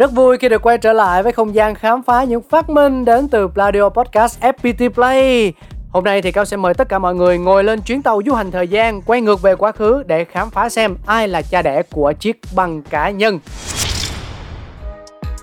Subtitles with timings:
[0.00, 3.04] Rất vui khi được quay trở lại với không gian khám phá những phát minh
[3.04, 5.52] đến từ Pladio Podcast FPT Play.
[5.90, 8.34] Hôm nay thì Cao sẽ mời tất cả mọi người ngồi lên chuyến tàu du
[8.34, 11.62] hành thời gian, quay ngược về quá khứ để khám phá xem ai là cha
[11.62, 13.38] đẻ của chiếc băng cá nhân.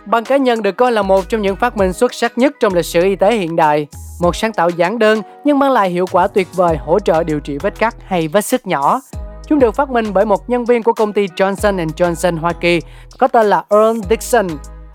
[0.06, 2.74] Băng cá nhân được coi là một trong những phát minh xuất sắc nhất trong
[2.74, 3.88] lịch sử y tế hiện đại.
[4.22, 7.40] Một sáng tạo giản đơn nhưng mang lại hiệu quả tuyệt vời hỗ trợ điều
[7.40, 9.02] trị vết cắt hay vết sức nhỏ.
[9.48, 12.80] Chúng được phát minh bởi một nhân viên của công ty Johnson Johnson Hoa Kỳ
[13.20, 14.48] có tên là Earl Dixon.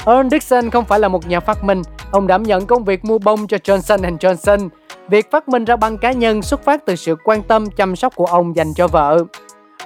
[0.06, 3.19] Earl Dixon không phải là một nhà phát minh, ông đảm nhận công việc mua
[3.19, 4.69] bông cho Johnson Johnson.
[5.08, 8.17] Việc phát minh ra băng cá nhân xuất phát từ sự quan tâm chăm sóc
[8.17, 9.19] của ông dành cho vợ.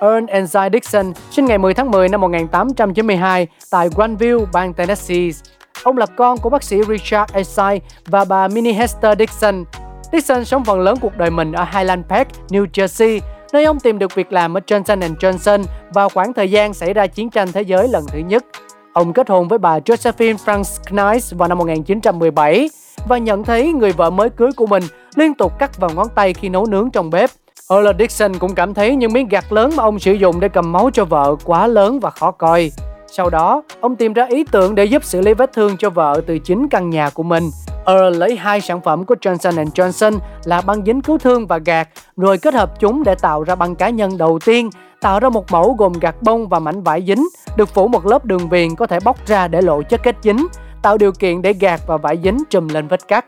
[0.00, 5.30] Earl Enzy Dixon sinh ngày 10 tháng 10 năm 1892 tại Granville, bang Tennessee.
[5.82, 9.64] Ông là con của bác sĩ Richard Enzy và bà Minnie Hester Dixon.
[10.12, 13.20] Dixon sống phần lớn cuộc đời mình ở Highland Park, New Jersey,
[13.52, 17.06] nơi ông tìm được việc làm ở Johnson Johnson vào khoảng thời gian xảy ra
[17.06, 18.44] chiến tranh thế giới lần thứ nhất.
[18.92, 22.70] Ông kết hôn với bà Josephine Franks Knight vào năm 1917
[23.08, 24.82] và nhận thấy người vợ mới cưới của mình
[25.14, 27.30] liên tục cắt vào ngón tay khi nấu nướng trong bếp.
[27.70, 30.72] Earl Dixon cũng cảm thấy những miếng gạt lớn mà ông sử dụng để cầm
[30.72, 32.70] máu cho vợ quá lớn và khó coi.
[33.06, 36.20] Sau đó, ông tìm ra ý tưởng để giúp xử lý vết thương cho vợ
[36.26, 37.50] từ chính căn nhà của mình.
[37.86, 41.88] Earl lấy hai sản phẩm của Johnson Johnson là băng dính cứu thương và gạt,
[42.16, 44.70] rồi kết hợp chúng để tạo ra băng cá nhân đầu tiên,
[45.00, 48.24] tạo ra một mẫu gồm gạt bông và mảnh vải dính, được phủ một lớp
[48.24, 50.46] đường viền có thể bóc ra để lộ chất kết dính,
[50.82, 53.26] tạo điều kiện để gạt và vải dính trùm lên vết cắt.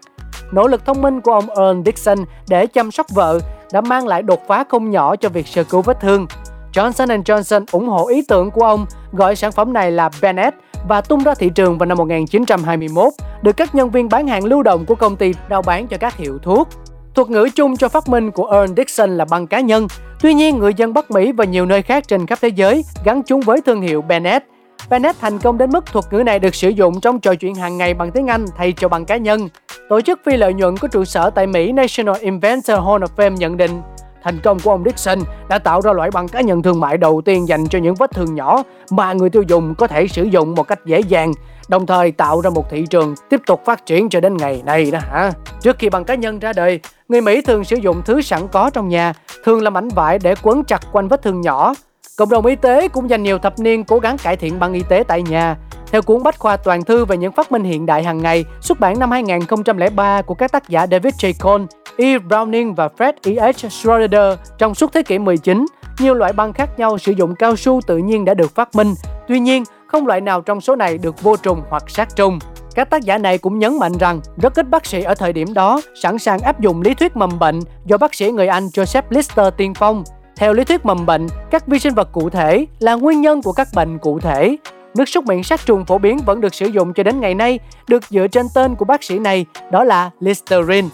[0.53, 2.19] Nỗ lực thông minh của ông Earl Dixon
[2.49, 3.39] để chăm sóc vợ
[3.73, 6.27] đã mang lại đột phá không nhỏ cho việc sơ cứu vết thương.
[6.73, 10.57] Johnson Johnson ủng hộ ý tưởng của ông gọi sản phẩm này là Bennett
[10.89, 13.13] và tung ra thị trường vào năm 1921,
[13.43, 16.17] được các nhân viên bán hàng lưu động của công ty rao bán cho các
[16.17, 16.69] hiệu thuốc.
[17.15, 19.87] Thuật ngữ chung cho phát minh của Earl Dixon là băng cá nhân.
[20.21, 23.23] Tuy nhiên, người dân Bắc Mỹ và nhiều nơi khác trên khắp thế giới gắn
[23.23, 24.45] chúng với thương hiệu Bennett.
[24.91, 27.79] Bennett thành công đến mức thuật ngữ này được sử dụng trong trò chuyện hàng
[27.79, 29.49] ngày bằng tiếng Anh thay cho bằng cá nhân.
[29.89, 33.37] Tổ chức phi lợi nhuận có trụ sở tại Mỹ National Inventor Hall of Fame
[33.37, 33.81] nhận định
[34.25, 35.19] Thành công của ông Dixon
[35.49, 38.11] đã tạo ra loại băng cá nhân thương mại đầu tiên dành cho những vết
[38.11, 41.33] thương nhỏ mà người tiêu dùng có thể sử dụng một cách dễ dàng,
[41.69, 44.91] đồng thời tạo ra một thị trường tiếp tục phát triển cho đến ngày nay
[44.91, 45.31] đó hả.
[45.61, 48.71] Trước khi băng cá nhân ra đời, người Mỹ thường sử dụng thứ sẵn có
[48.71, 49.13] trong nhà,
[49.45, 51.75] thường là mảnh vải để quấn chặt quanh vết thương nhỏ.
[52.17, 54.83] Cộng đồng y tế cũng dành nhiều thập niên cố gắng cải thiện băng y
[54.89, 55.57] tế tại nhà.
[55.93, 58.81] Theo cuốn Bách khoa toàn thư về những phát minh hiện đại hàng ngày, xuất
[58.81, 61.33] bản năm 2003 của các tác giả David J.
[61.41, 61.65] Cole,
[61.99, 62.19] E.
[62.19, 63.53] Browning và Fred E.
[63.53, 63.69] H.
[63.69, 65.67] Schroeder trong suốt thế kỷ 19,
[65.99, 68.95] nhiều loại băng khác nhau sử dụng cao su tự nhiên đã được phát minh.
[69.29, 72.39] Tuy nhiên, không loại nào trong số này được vô trùng hoặc sát trùng.
[72.75, 75.55] Các tác giả này cũng nhấn mạnh rằng rất ít bác sĩ ở thời điểm
[75.55, 79.03] đó sẵn sàng áp dụng lý thuyết mầm bệnh do bác sĩ người Anh Joseph
[79.11, 80.05] Lister tiên phong.
[80.37, 83.53] Theo lý thuyết mầm bệnh, các vi sinh vật cụ thể là nguyên nhân của
[83.53, 84.57] các bệnh cụ thể.
[84.95, 87.59] Nước súc miệng sát trùng phổ biến vẫn được sử dụng cho đến ngày nay,
[87.89, 90.89] được dựa trên tên của bác sĩ này, đó là Listerine.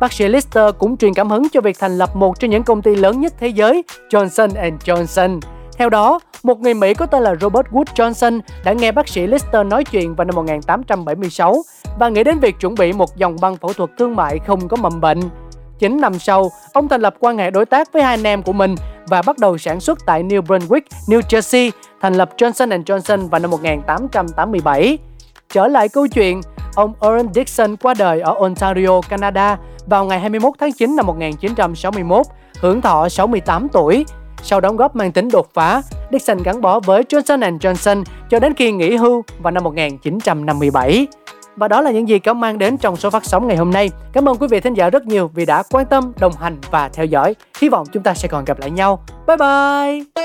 [0.00, 2.82] Bác sĩ Lister cũng truyền cảm hứng cho việc thành lập một trong những công
[2.82, 5.40] ty lớn nhất thế giới, Johnson Johnson.
[5.76, 9.26] Theo đó, một người Mỹ có tên là Robert Wood Johnson đã nghe bác sĩ
[9.26, 11.62] Lister nói chuyện vào năm 1876
[11.98, 14.76] và nghĩ đến việc chuẩn bị một dòng băng phẫu thuật thương mại không có
[14.76, 15.20] mầm bệnh.
[15.78, 18.52] 9 năm sau, ông thành lập quan hệ đối tác với hai anh em của
[18.52, 18.74] mình
[19.06, 23.38] và bắt đầu sản xuất tại New Brunswick, New Jersey, thành lập Johnson Johnson vào
[23.38, 24.98] năm 1887.
[25.48, 26.40] Trở lại câu chuyện,
[26.74, 32.26] ông Earl Dixon qua đời ở Ontario, Canada vào ngày 21 tháng 9 năm 1961,
[32.60, 34.04] hưởng thọ 68 tuổi.
[34.42, 35.82] Sau đóng góp mang tính đột phá,
[36.12, 41.06] Dixon gắn bó với Johnson Johnson cho đến khi nghỉ hưu vào năm 1957.
[41.56, 43.90] Và đó là những gì có mang đến trong số phát sóng ngày hôm nay.
[44.12, 46.88] Cảm ơn quý vị thính giả rất nhiều vì đã quan tâm, đồng hành và
[46.88, 47.34] theo dõi.
[47.60, 49.04] Hy vọng chúng ta sẽ còn gặp lại nhau.
[49.26, 50.24] Bye bye!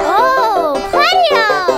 [0.00, 1.77] Oh, Pladio!